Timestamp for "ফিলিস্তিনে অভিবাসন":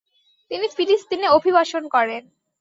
0.75-1.83